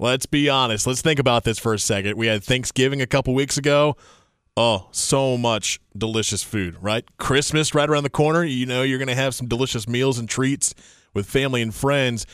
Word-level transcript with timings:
Let's 0.00 0.24
be 0.24 0.48
honest. 0.48 0.86
Let's 0.86 1.02
think 1.02 1.18
about 1.18 1.44
this 1.44 1.58
for 1.58 1.74
a 1.74 1.78
second. 1.78 2.16
We 2.16 2.26
had 2.26 2.42
Thanksgiving 2.42 3.02
a 3.02 3.06
couple 3.06 3.34
weeks 3.34 3.58
ago. 3.58 3.98
Oh, 4.56 4.88
so 4.92 5.36
much 5.36 5.78
delicious 5.94 6.42
food, 6.42 6.78
right? 6.80 7.04
Christmas 7.18 7.74
right 7.74 7.88
around 7.88 8.04
the 8.04 8.10
corner. 8.10 8.42
You 8.42 8.64
know, 8.64 8.82
you're 8.82 8.96
going 8.96 9.08
to 9.08 9.14
have 9.14 9.34
some 9.34 9.46
delicious 9.46 9.86
meals 9.86 10.18
and 10.18 10.26
treats 10.26 10.74
with 11.12 11.26
family 11.26 11.60
and 11.60 11.74
friends. 11.74 12.24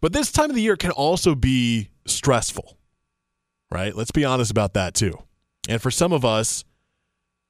But 0.00 0.12
this 0.12 0.32
time 0.32 0.50
of 0.50 0.56
the 0.56 0.62
year 0.62 0.76
can 0.76 0.90
also 0.90 1.36
be 1.36 1.90
stressful, 2.06 2.76
right? 3.70 3.94
Let's 3.94 4.10
be 4.10 4.24
honest 4.24 4.50
about 4.50 4.74
that 4.74 4.94
too. 4.94 5.16
And 5.68 5.80
for 5.80 5.92
some 5.92 6.12
of 6.12 6.24
us, 6.24 6.64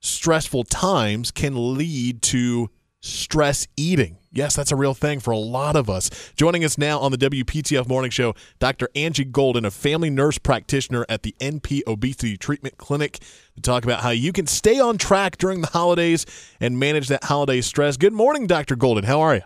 stressful 0.01 0.65
times 0.65 1.31
can 1.31 1.79
lead 1.79 2.21
to 2.25 2.69
stress 3.01 3.67
eating. 3.79 4.19
Yes, 4.35 4.57
that's 4.57 4.73
a 4.73 4.77
real 4.77 4.95
thing 4.95 5.21
for 5.21 5.31
a 5.31 5.37
lot 5.37 5.77
of 5.77 5.91
us. 5.91 6.09
Joining 6.37 6.65
us 6.65 6.79
now 6.79 6.99
on 6.99 7.13
the 7.13 7.19
WPTF 7.19 7.87
Morning 7.87 8.11
Show, 8.11 8.35
Dr. 8.59 8.89
Angie 8.97 9.27
Golden, 9.27 9.67
a 9.67 9.71
family 9.71 10.09
nurse 10.09 10.39
practitioner 10.39 11.05
at 11.07 11.23
the 11.23 11.37
NP 11.39 11.83
Obesity 11.87 12.39
Treatment 12.39 12.79
Clinic, 12.79 13.19
to 13.57 13.61
talk 13.61 13.85
about 13.85 14.01
how 14.01 14.09
you 14.09 14.33
can 14.33 14.47
stay 14.47 14.81
on 14.81 14.97
track 14.97 15.37
during 15.37 15.61
the 15.61 15.67
holidays 15.67 16.25
and 16.61 16.79
manage 16.79 17.09
that 17.09 17.25
holiday 17.25 17.61
stress. 17.61 17.99
Good 17.99 18.15
morning, 18.15 18.47
Dr. 18.47 18.75
Golden. 18.75 19.05
How 19.05 19.21
are 19.21 19.35
you? 19.35 19.43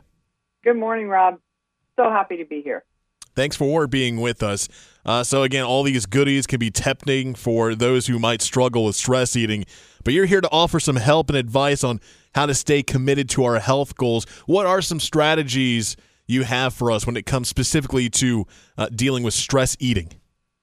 Good 0.62 0.77
morning, 0.77 1.09
Rob. 1.09 1.41
So 1.97 2.05
happy 2.09 2.37
to 2.37 2.45
be 2.45 2.62
here. 2.62 2.84
Thanks 3.37 3.55
for 3.55 3.87
being 3.87 4.19
with 4.19 4.43
us. 4.43 4.67
Uh, 5.05 5.23
so, 5.23 5.43
again, 5.43 5.63
all 5.63 5.83
these 5.83 6.07
goodies 6.07 6.47
can 6.47 6.59
be 6.59 6.71
tempting 6.71 7.35
for 7.35 7.75
those 7.75 8.07
who 8.07 8.19
might 8.19 8.41
struggle 8.41 8.87
with 8.87 8.97
stress 8.97 9.37
eating, 9.37 9.67
but 10.05 10.15
you're 10.15 10.25
here 10.25 10.41
to 10.41 10.51
offer 10.51 10.81
some 10.81 10.97
help 10.97 11.29
and 11.29 11.37
advice 11.37 11.85
on 11.85 12.01
how 12.35 12.47
to 12.47 12.55
stay 12.55 12.83
committed 12.83 13.29
to 13.31 13.45
our 13.45 13.61
health 13.61 13.95
goals. 13.97 14.25
What 14.47 14.65
are 14.65 14.81
some 14.81 14.99
strategies 14.99 15.97
you 16.27 16.45
have 16.45 16.73
for 16.73 16.91
us 16.91 17.07
when 17.07 17.17
it 17.17 17.27
comes 17.27 17.49
specifically 17.49 18.09
to 18.11 18.47
uh, 18.79 18.89
dealing 18.89 19.23
with 19.23 19.35
stress 19.35 19.77
eating? 19.79 20.15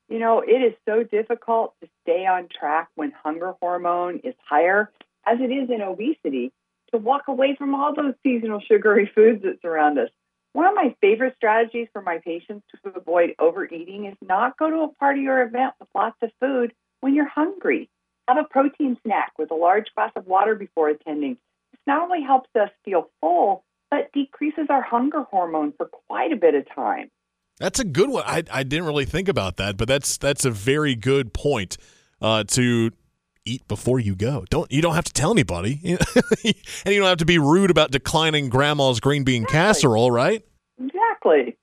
You 0.09 0.17
know, 0.17 0.41
it 0.41 0.61
is 0.61 0.73
so 0.87 1.03
difficult 1.03 1.75
to 1.81 1.87
stay 2.01 2.25
on 2.25 2.49
track 2.59 2.89
when 2.95 3.13
hunger 3.23 3.53
hormone 3.61 4.19
is 4.23 4.33
higher, 4.49 4.91
as 5.25 5.39
it 5.39 5.51
is 5.51 5.69
in 5.69 5.81
obesity, 5.81 6.51
to 6.91 6.97
walk 6.97 7.27
away 7.27 7.55
from 7.55 7.75
all 7.75 7.93
those 7.95 8.15
seasonal 8.23 8.61
sugary 8.61 9.09
foods 9.13 9.43
that 9.43 9.61
surround 9.61 9.99
us. 9.99 10.09
One 10.53 10.67
of 10.67 10.75
my 10.75 10.95
favorite 11.01 11.33
strategies 11.35 11.87
for 11.91 12.01
my 12.01 12.19
patients 12.19 12.65
to 12.71 12.91
avoid 12.95 13.33
overeating 13.39 14.05
is 14.05 14.15
not 14.21 14.57
go 14.57 14.69
to 14.69 14.81
a 14.83 14.87
party 14.93 15.27
or 15.27 15.41
event 15.41 15.73
with 15.79 15.89
lots 15.95 16.15
of 16.21 16.29
food 16.39 16.73
when 17.01 17.15
you're 17.15 17.27
hungry. 17.27 17.89
Have 18.27 18.37
a 18.37 18.43
protein 18.43 18.97
snack 19.03 19.33
with 19.37 19.51
a 19.51 19.55
large 19.55 19.87
glass 19.95 20.11
of 20.15 20.27
water 20.27 20.55
before 20.55 20.89
attending 20.89 21.37
This 21.71 21.81
not 21.87 22.03
only 22.03 22.21
helps 22.21 22.49
us 22.55 22.69
feel 22.85 23.09
full, 23.19 23.65
but 23.89 24.11
decreases 24.13 24.67
our 24.69 24.81
hunger 24.81 25.23
hormone 25.23 25.73
for 25.75 25.87
quite 26.07 26.31
a 26.31 26.35
bit 26.35 26.55
of 26.55 26.65
time. 26.73 27.09
That's 27.59 27.79
a 27.79 27.83
good 27.83 28.09
one. 28.09 28.23
I, 28.25 28.43
I 28.51 28.63
didn't 28.63 28.85
really 28.85 29.05
think 29.05 29.27
about 29.27 29.57
that, 29.57 29.75
but 29.75 29.87
that's 29.87 30.17
that's 30.17 30.45
a 30.45 30.51
very 30.51 30.95
good 30.95 31.33
point 31.33 31.77
uh, 32.21 32.43
to 32.45 32.91
eat 33.45 33.67
before 33.67 33.99
you 33.99 34.15
go. 34.15 34.45
Don't 34.49 34.71
you 34.71 34.81
don't 34.81 34.95
have 34.95 35.03
to 35.05 35.13
tell 35.13 35.31
anybody, 35.31 35.79
and 35.83 36.55
you 36.93 36.99
don't 36.99 37.09
have 37.09 37.17
to 37.19 37.25
be 37.25 37.37
rude 37.37 37.71
about 37.71 37.91
declining 37.91 38.49
grandma's 38.49 38.99
green 38.99 39.23
bean 39.23 39.43
exactly. 39.43 39.59
casserole, 39.59 40.11
right? 40.11 40.45
Exactly. 40.79 41.57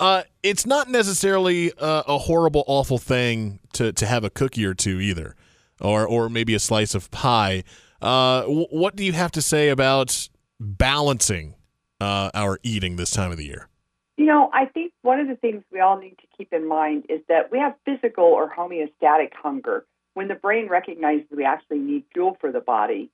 Uh, 0.00 0.22
it's 0.42 0.66
not 0.66 0.88
necessarily 0.88 1.72
uh, 1.78 2.02
a 2.06 2.18
horrible, 2.18 2.64
awful 2.66 2.98
thing 2.98 3.60
to 3.72 3.92
to 3.92 4.06
have 4.06 4.24
a 4.24 4.30
cookie 4.30 4.64
or 4.64 4.74
two 4.74 5.00
either, 5.00 5.36
or 5.80 6.06
or 6.06 6.28
maybe 6.28 6.54
a 6.54 6.60
slice 6.60 6.94
of 6.94 7.10
pie. 7.10 7.64
Uh, 8.00 8.42
w- 8.42 8.66
what 8.70 8.96
do 8.96 9.04
you 9.04 9.12
have 9.12 9.32
to 9.32 9.42
say 9.42 9.68
about 9.68 10.28
balancing 10.60 11.54
uh, 12.00 12.30
our 12.34 12.58
eating 12.62 12.96
this 12.96 13.10
time 13.10 13.30
of 13.30 13.36
the 13.36 13.46
year? 13.46 13.68
You 14.16 14.26
know, 14.26 14.50
I 14.52 14.66
think 14.66 14.92
one 15.02 15.18
of 15.20 15.26
the 15.26 15.36
things 15.36 15.64
we 15.72 15.80
all 15.80 15.98
need 15.98 16.16
to 16.18 16.26
keep 16.36 16.52
in 16.52 16.68
mind 16.68 17.06
is 17.08 17.20
that 17.28 17.50
we 17.50 17.58
have 17.58 17.74
physical 17.84 18.24
or 18.24 18.52
homeostatic 18.54 19.32
hunger 19.34 19.84
when 20.14 20.28
the 20.28 20.34
brain 20.34 20.68
recognizes 20.68 21.26
we 21.30 21.44
actually 21.44 21.78
need 21.78 22.04
fuel 22.12 22.36
for 22.40 22.50
the 22.50 22.60
body. 22.60 23.10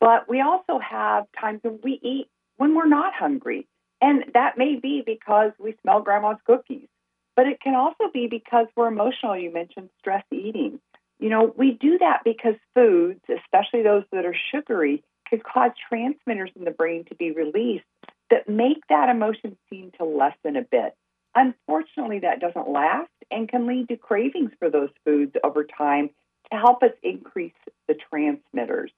But 0.00 0.28
we 0.28 0.40
also 0.40 0.78
have 0.78 1.26
times 1.38 1.60
when 1.62 1.80
we 1.82 2.00
eat 2.02 2.28
when 2.56 2.74
we're 2.74 2.86
not 2.86 3.12
hungry. 3.14 3.66
And 4.00 4.24
that 4.34 4.58
may 4.58 4.76
be 4.76 5.02
because 5.04 5.52
we 5.58 5.76
smell 5.82 6.02
grandma's 6.02 6.36
cookies, 6.46 6.88
but 7.36 7.46
it 7.46 7.60
can 7.60 7.74
also 7.74 8.10
be 8.12 8.26
because 8.26 8.66
we're 8.76 8.88
emotional. 8.88 9.36
You 9.36 9.52
mentioned 9.52 9.88
stress 9.98 10.24
eating. 10.30 10.80
You 11.18 11.30
know, 11.30 11.52
we 11.56 11.72
do 11.72 11.98
that 11.98 12.20
because 12.24 12.54
foods, 12.74 13.20
especially 13.28 13.82
those 13.82 14.04
that 14.12 14.26
are 14.26 14.36
sugary, 14.52 15.02
can 15.28 15.40
cause 15.40 15.70
transmitters 15.88 16.50
in 16.54 16.64
the 16.64 16.70
brain 16.70 17.04
to 17.06 17.14
be 17.14 17.30
released 17.30 17.84
that 18.30 18.48
make 18.48 18.86
that 18.88 19.08
emotion 19.08 19.56
seem 19.70 19.90
to 19.98 20.04
lessen 20.04 20.56
a 20.56 20.62
bit. 20.62 20.94
Unfortunately, 21.34 22.20
that 22.20 22.40
doesn't 22.40 22.68
last 22.68 23.10
and 23.30 23.48
can 23.48 23.66
lead 23.66 23.88
to 23.88 23.96
cravings 23.96 24.52
for 24.58 24.70
those 24.70 24.90
foods 25.04 25.32
over 25.42 25.64
time 25.64 26.10
to 26.52 26.58
help 26.58 26.82
us 26.82 26.92
increase 27.02 27.52
the 27.88 27.94
transmitters. 28.10 28.90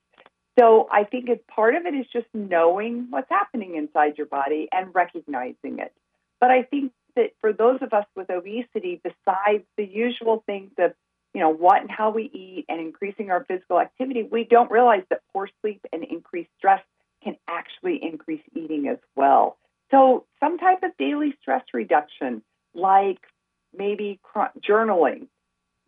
So 0.58 0.88
I 0.90 1.04
think 1.04 1.28
as 1.28 1.38
part 1.48 1.74
of 1.74 1.84
it 1.84 1.94
is 1.94 2.06
just 2.12 2.26
knowing 2.32 3.08
what's 3.10 3.28
happening 3.28 3.76
inside 3.76 4.16
your 4.16 4.26
body 4.26 4.68
and 4.72 4.94
recognizing 4.94 5.78
it. 5.78 5.92
But 6.40 6.50
I 6.50 6.62
think 6.62 6.92
that 7.14 7.32
for 7.40 7.52
those 7.52 7.80
of 7.82 7.92
us 7.92 8.06
with 8.14 8.30
obesity, 8.30 9.00
besides 9.02 9.64
the 9.76 9.84
usual 9.84 10.42
things 10.46 10.72
of 10.78 10.92
you 11.36 11.42
know, 11.42 11.50
what 11.50 11.82
and 11.82 11.90
how 11.90 12.08
we 12.08 12.30
eat 12.32 12.64
and 12.66 12.80
increasing 12.80 13.30
our 13.30 13.44
physical 13.44 13.78
activity, 13.78 14.22
we 14.22 14.44
don't 14.44 14.70
realize 14.70 15.02
that 15.10 15.20
poor 15.34 15.50
sleep 15.60 15.84
and 15.92 16.02
increased 16.02 16.48
stress 16.56 16.80
can 17.22 17.36
actually 17.46 18.02
increase 18.02 18.40
eating 18.54 18.88
as 18.88 18.96
well. 19.16 19.58
So, 19.90 20.24
some 20.40 20.56
type 20.56 20.82
of 20.82 20.96
daily 20.96 21.36
stress 21.42 21.62
reduction, 21.74 22.40
like 22.74 23.18
maybe 23.76 24.18
journaling, 24.66 25.26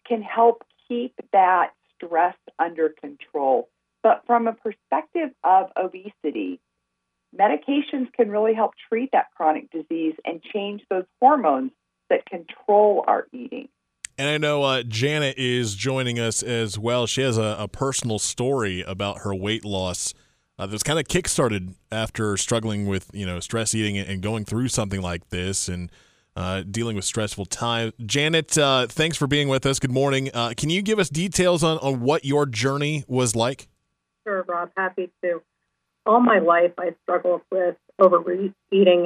can 0.07 0.21
help 0.21 0.65
keep 0.89 1.15
that 1.33 1.73
stress 1.95 2.37
under 2.59 2.89
control. 2.89 3.69
But 4.03 4.23
from 4.27 4.47
a 4.47 4.53
perspective 4.53 5.31
of 5.45 5.67
obesity, 5.77 6.61
medications 7.39 8.13
can 8.13 8.31
really 8.31 8.55
help 8.55 8.73
treat 8.89 9.11
that 9.13 9.27
chronic 9.37 9.71
disease 9.71 10.15
and 10.25 10.43
change 10.43 10.83
those 10.91 11.05
hormones 11.21 11.73
that 12.11 12.25
control 12.27 13.05
our 13.07 13.27
eating. 13.33 13.69
And 14.17 14.29
I 14.29 14.39
know 14.39 14.63
uh, 14.65 14.83
Janet 14.83 15.39
is 15.39 15.75
joining 15.75 16.19
us 16.19 16.43
as 16.43 16.79
well. 16.79 17.07
She 17.07 17.23
has 17.23 17.39
a, 17.39 17.57
a 17.59 17.69
personal 17.69 18.19
story 18.19 18.83
about 18.83 19.19
her 19.19 19.35
weight 19.35 19.65
loss 19.65 20.13
uh, 20.59 20.67
that 20.67 20.73
was 20.73 20.83
kind 20.83 20.99
of 20.99 21.07
kickstarted 21.07 21.75
after 21.93 22.37
struggling 22.37 22.87
with 22.87 23.11
you 23.13 23.25
know 23.25 23.39
stress 23.39 23.75
eating 23.75 23.97
and 23.97 24.21
going 24.21 24.45
through 24.45 24.69
something 24.69 25.01
like 25.01 25.29
this 25.29 25.69
and 25.69 25.91
uh, 26.39 26.63
dealing 26.63 26.95
with 26.95 27.05
stressful 27.05 27.47
times. 27.47 27.93
Janet, 28.07 28.57
uh, 28.57 28.87
thanks 28.87 29.17
for 29.17 29.27
being 29.27 29.49
with 29.49 29.67
us. 29.67 29.81
Good 29.81 29.91
morning. 29.91 30.31
Uh, 30.33 30.53
can 30.57 30.71
you 30.71 30.83
give 30.83 31.01
us 31.01 31.09
details 31.09 31.65
on, 31.65 31.79
on 31.79 31.99
what 32.01 32.25
your 32.25 32.47
journey 32.47 33.05
was 33.09 33.35
like? 33.35 33.69
Sure, 34.25 34.45
Rob. 34.47 34.71
Happy 34.77 35.11
to. 35.25 35.43
All 36.07 36.21
my 36.21 36.39
life, 36.39 36.73
I 36.79 36.95
struggled 37.03 37.43
with 37.51 37.77
overeating 37.99 38.55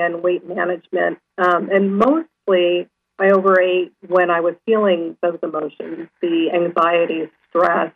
and 0.02 0.22
weight 0.22 0.46
management, 0.46 1.18
um, 1.38 1.70
and 1.72 1.96
mostly 1.96 2.86
I 3.18 3.30
overate 3.30 3.92
when 4.06 4.30
I 4.30 4.40
was 4.40 4.54
feeling 4.66 5.16
those 5.22 5.38
emotions 5.42 6.08
the 6.20 6.50
anxiety, 6.54 7.30
stress, 7.48 7.92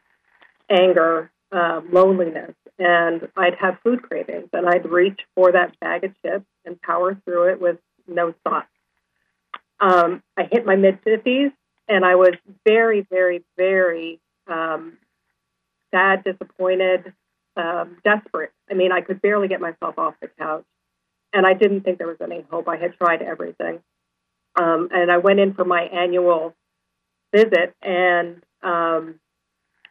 anger, 0.71 1.31
uh, 1.53 1.83
loneliness. 1.93 2.55
And 2.79 3.29
I'd 3.37 3.55
have 3.61 3.79
food 3.85 4.03
cravings, 4.03 4.49
and 4.53 4.67
I'd 4.67 4.91
reach 4.91 5.21
for 5.35 5.53
that 5.53 5.79
bag 5.79 6.05
of 6.05 6.13
chips 6.23 6.47
and 6.65 6.81
power 6.81 7.21
through 7.25 7.53
it 7.53 7.61
with 7.61 7.77
no 8.09 8.35
thought. 8.43 8.67
Um, 9.81 10.23
I 10.37 10.49
hit 10.51 10.65
my 10.65 10.77
mid 10.77 11.03
50s, 11.03 11.53
and 11.89 12.05
I 12.05 12.15
was 12.15 12.33
very, 12.67 13.07
very, 13.11 13.45
very 13.57 14.21
um, 14.47 14.99
sad, 15.91 16.25
disappointed, 16.25 17.13
um, 17.57 17.99
desperate. 18.05 18.53
I 18.71 18.75
mean, 18.75 18.93
I 18.93 19.01
could 19.01 19.21
barely 19.23 19.49
get 19.49 19.61
myself 19.61 19.99
off 19.99 20.15
the 20.21 20.29
couch, 20.39 20.65
and 21.33 21.47
I 21.47 21.55
didn't 21.55 21.83
think 21.83 21.99
there 21.99 22.07
was 22.07 22.21
any 22.23 22.45
hope. 22.51 22.69
I 22.69 22.77
had 22.77 22.97
tried 22.97 23.23
everything. 23.23 23.81
Um, 24.59 24.89
and 24.91 25.11
I 25.11 25.19
went 25.19 25.39
in 25.39 25.53
for 25.53 25.65
my 25.65 25.83
annual 25.83 26.55
visit 27.35 27.75
and 27.83 28.43
um, 28.63 29.21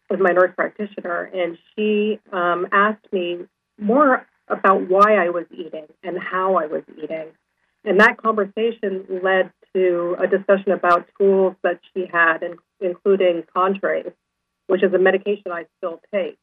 with 0.10 0.20
my 0.20 0.32
nurse 0.32 0.54
practitioner, 0.56 1.30
and 1.34 1.58
she 1.76 2.20
um, 2.32 2.68
asked 2.72 3.12
me 3.12 3.46
more 3.80 4.26
about 4.48 4.90
why 4.90 5.16
I 5.16 5.30
was 5.30 5.46
eating 5.52 5.86
and 6.04 6.18
how 6.20 6.56
I 6.56 6.68
was 6.68 6.84
eating. 7.02 7.28
And 7.84 8.00
that 8.00 8.18
conversation 8.18 9.06
led 9.24 9.52
to 9.76 10.16
a 10.20 10.26
discussion 10.26 10.72
about 10.72 11.08
tools 11.20 11.56
that 11.62 11.80
she 11.94 12.08
had, 12.12 12.40
including 12.80 13.44
Contrave, 13.56 14.14
which 14.68 14.84
is 14.84 14.94
a 14.94 14.98
medication 14.98 15.52
I 15.52 15.66
still 15.78 16.02
take. 16.14 16.38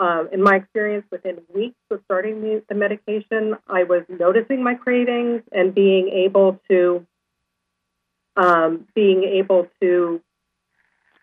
Um, 0.00 0.30
in 0.32 0.42
my 0.42 0.56
experience, 0.56 1.06
within 1.12 1.38
weeks 1.54 1.76
of 1.90 2.00
starting 2.06 2.40
the, 2.40 2.62
the 2.68 2.74
medication, 2.74 3.56
I 3.68 3.84
was 3.84 4.02
noticing 4.08 4.64
my 4.64 4.74
cravings 4.74 5.42
and 5.52 5.74
being 5.74 6.08
able 6.08 6.60
to 6.70 7.06
um, 8.34 8.86
being 8.94 9.24
able 9.24 9.68
to 9.82 10.22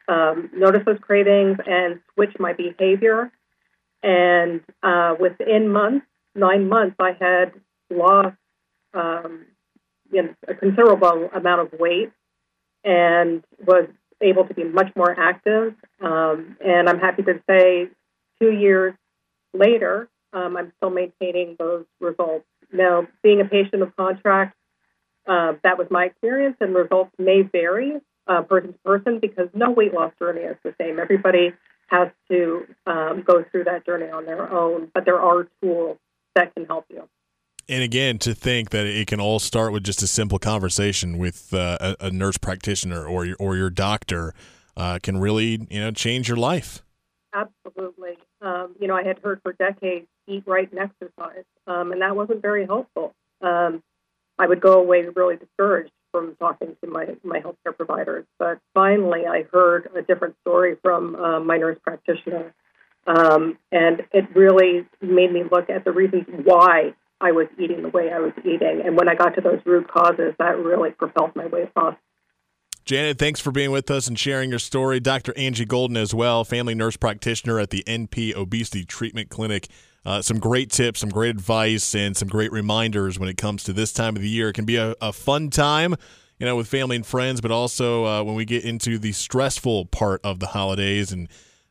um, 0.07 0.51
notice 0.53 0.83
those 0.85 0.99
cravings 1.01 1.57
and 1.65 1.99
switch 2.13 2.35
my 2.39 2.53
behavior. 2.53 3.31
And 4.03 4.61
uh, 4.83 5.15
within 5.19 5.69
months, 5.69 6.05
nine 6.35 6.69
months, 6.69 6.95
I 6.99 7.17
had 7.19 7.53
lost 7.89 8.37
um, 8.93 9.45
you 10.11 10.23
know, 10.23 10.35
a 10.47 10.55
considerable 10.55 11.29
amount 11.33 11.61
of 11.61 11.79
weight 11.79 12.11
and 12.83 13.43
was 13.65 13.87
able 14.21 14.45
to 14.47 14.53
be 14.53 14.63
much 14.63 14.91
more 14.95 15.17
active. 15.17 15.75
Um, 16.01 16.57
and 16.63 16.89
I'm 16.89 16.99
happy 16.99 17.23
to 17.23 17.41
say, 17.49 17.87
two 18.41 18.51
years 18.51 18.93
later, 19.53 20.09
um, 20.33 20.57
I'm 20.57 20.71
still 20.77 20.89
maintaining 20.89 21.55
those 21.57 21.85
results. 21.99 22.45
Now, 22.71 23.07
being 23.23 23.41
a 23.41 23.45
patient 23.45 23.81
of 23.81 23.95
Contrave, 23.95 24.51
uh, 25.27 25.53
that 25.63 25.77
was 25.77 25.87
my 25.89 26.05
experience, 26.05 26.57
and 26.59 26.73
results 26.73 27.11
may 27.17 27.41
vary 27.41 27.99
uh, 28.27 28.41
person 28.43 28.73
to 28.73 28.79
person 28.79 29.19
because 29.19 29.49
no 29.53 29.71
weight 29.71 29.93
loss 29.93 30.13
journey 30.19 30.41
is 30.41 30.57
the 30.63 30.73
same. 30.79 30.99
Everybody 30.99 31.53
has 31.87 32.09
to 32.29 32.67
um, 32.85 33.23
go 33.25 33.43
through 33.51 33.65
that 33.65 33.85
journey 33.85 34.09
on 34.09 34.25
their 34.25 34.51
own, 34.51 34.91
but 34.93 35.05
there 35.05 35.19
are 35.19 35.47
tools 35.61 35.97
that 36.35 36.53
can 36.53 36.65
help 36.65 36.85
you. 36.89 37.07
And 37.69 37.83
again, 37.83 38.17
to 38.19 38.33
think 38.33 38.71
that 38.71 38.87
it 38.87 39.05
can 39.07 39.19
all 39.19 39.37
start 39.37 39.71
with 39.71 39.83
just 39.83 40.01
a 40.01 40.07
simple 40.07 40.39
conversation 40.39 41.19
with 41.19 41.53
uh, 41.53 41.95
a, 41.99 42.07
a, 42.07 42.11
nurse 42.11 42.37
practitioner 42.37 43.05
or 43.05 43.25
your, 43.25 43.35
or 43.39 43.55
your 43.55 43.69
doctor 43.69 44.33
uh, 44.75 44.97
can 45.03 45.19
really 45.19 45.67
you 45.69 45.79
know 45.79 45.91
change 45.91 46.27
your 46.27 46.37
life. 46.37 46.81
Absolutely. 47.31 48.17
Um, 48.41 48.75
you 48.79 48.87
know, 48.87 48.95
I 48.95 49.03
had 49.03 49.19
heard 49.19 49.41
for 49.43 49.53
decades 49.53 50.07
eat 50.27 50.43
right 50.47 50.67
and 50.71 50.79
exercise, 50.79 51.43
um, 51.67 51.91
and 51.91 52.01
that 52.01 52.15
wasn't 52.15 52.41
very 52.41 52.65
helpful. 52.65 53.13
Um, 53.41 53.83
I 54.39 54.47
would 54.47 54.61
go 54.61 54.73
away 54.73 55.05
really 55.15 55.35
discouraged 55.35 55.91
from 56.11 56.35
talking 56.37 56.75
to 56.83 56.89
my, 56.89 57.07
my 57.23 57.39
healthcare 57.39 57.75
providers. 57.77 58.25
But 58.39 58.59
finally, 58.73 59.27
I 59.27 59.43
heard 59.51 59.89
a 59.95 60.01
different 60.01 60.35
story 60.41 60.75
from 60.81 61.15
uh, 61.15 61.39
my 61.39 61.57
nurse 61.57 61.77
practitioner. 61.83 62.53
Um, 63.05 63.57
and 63.71 64.03
it 64.11 64.35
really 64.35 64.87
made 65.01 65.31
me 65.31 65.43
look 65.49 65.69
at 65.69 65.83
the 65.83 65.91
reasons 65.91 66.25
why 66.43 66.93
I 67.21 67.31
was 67.31 67.47
eating 67.57 67.81
the 67.81 67.89
way 67.89 68.11
I 68.11 68.19
was 68.19 68.33
eating. 68.39 68.81
And 68.85 68.95
when 68.95 69.09
I 69.09 69.15
got 69.15 69.35
to 69.35 69.41
those 69.41 69.59
root 69.65 69.87
causes, 69.91 70.33
that 70.39 70.57
really 70.57 70.91
propelled 70.91 71.35
my 71.35 71.47
weight 71.47 71.69
loss. 71.75 71.95
Janet, 72.85 73.19
thanks 73.19 73.39
for 73.39 73.51
being 73.51 73.71
with 73.71 73.91
us 73.91 74.07
and 74.07 74.17
sharing 74.17 74.49
your 74.49 74.57
story. 74.57 74.99
Dr. 74.99 75.33
Angie 75.37 75.65
Golden, 75.65 75.95
as 75.95 76.13
well, 76.13 76.43
family 76.43 76.73
nurse 76.73 76.97
practitioner 76.97 77.59
at 77.59 77.69
the 77.69 77.83
NP 77.85 78.35
Obesity 78.35 78.83
Treatment 78.83 79.29
Clinic. 79.29 79.67
Uh, 80.05 80.21
some 80.21 80.39
great 80.39 80.71
tips, 80.71 81.01
some 81.01 81.09
great 81.09 81.29
advice, 81.29 81.93
and 81.93 82.17
some 82.17 82.27
great 82.27 82.51
reminders 82.51 83.19
when 83.19 83.29
it 83.29 83.37
comes 83.37 83.63
to 83.65 83.73
this 83.73 83.93
time 83.93 84.15
of 84.15 84.21
the 84.21 84.29
year. 84.29 84.49
It 84.49 84.53
can 84.53 84.65
be 84.65 84.77
a, 84.77 84.95
a 85.01 85.13
fun 85.13 85.49
time, 85.49 85.93
you 86.39 86.45
know, 86.45 86.55
with 86.55 86.67
family 86.67 86.95
and 86.95 87.05
friends, 87.05 87.41
but 87.41 87.51
also 87.51 88.05
uh, 88.05 88.23
when 88.23 88.33
we 88.33 88.45
get 88.45 88.63
into 88.63 88.97
the 88.97 89.11
stressful 89.11 89.85
part 89.85 90.21
of 90.23 90.39
the 90.39 90.47
holidays 90.47 91.11
and 91.11 91.27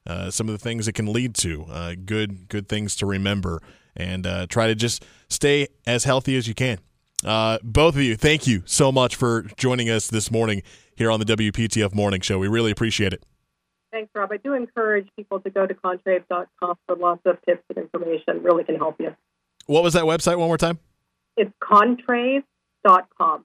uh, 0.06 0.30
some 0.30 0.48
of 0.48 0.52
the 0.52 0.58
things 0.58 0.86
it 0.86 0.92
can 0.92 1.12
lead 1.12 1.34
to. 1.36 1.64
Uh, 1.68 1.94
good, 2.04 2.48
good 2.48 2.68
things 2.68 2.94
to 2.96 3.06
remember, 3.06 3.60
and 3.98 4.26
uh, 4.26 4.46
try 4.46 4.66
to 4.66 4.74
just 4.74 5.04
stay 5.28 5.68
as 5.86 6.04
healthy 6.04 6.36
as 6.36 6.48
you 6.48 6.54
can. 6.54 6.78
Uh, 7.24 7.58
both 7.62 7.96
of 7.96 8.00
you, 8.00 8.16
thank 8.16 8.46
you 8.46 8.62
so 8.64 8.92
much 8.92 9.16
for 9.16 9.42
joining 9.56 9.90
us 9.90 10.08
this 10.08 10.30
morning 10.30 10.62
here 10.94 11.10
on 11.10 11.20
the 11.20 11.26
WPTF 11.26 11.94
Morning 11.94 12.20
Show. 12.20 12.38
We 12.38 12.48
really 12.48 12.70
appreciate 12.70 13.12
it. 13.12 13.24
Thanks, 13.90 14.10
Rob. 14.14 14.30
I 14.32 14.36
do 14.36 14.54
encourage 14.54 15.08
people 15.16 15.40
to 15.40 15.50
go 15.50 15.66
to 15.66 15.74
contrave.com 15.74 16.76
for 16.86 16.96
lots 16.96 17.22
of 17.24 17.38
tips 17.44 17.64
and 17.70 17.78
information. 17.78 18.42
Really 18.42 18.64
can 18.64 18.76
help 18.76 18.96
you. 19.00 19.16
What 19.66 19.82
was 19.82 19.94
that 19.94 20.04
website 20.04 20.38
one 20.38 20.48
more 20.48 20.58
time? 20.58 20.78
It's 21.36 21.50
contrave.com. 21.62 23.44